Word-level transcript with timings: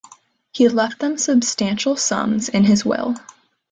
He 0.51 0.67
left 0.67 0.97
them 0.99 1.19
substantial 1.19 1.95
sums 1.95 2.49
in 2.49 2.63
his 2.63 2.83
will. 2.83 3.13